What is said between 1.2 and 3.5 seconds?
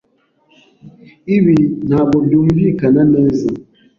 Ibi ntabwo byumvikana neza.